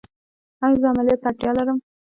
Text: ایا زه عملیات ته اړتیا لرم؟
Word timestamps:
ایا 0.63 0.77
زه 0.81 0.87
عملیات 0.91 1.19
ته 1.21 1.27
اړتیا 1.29 1.51
لرم؟ 1.57 1.77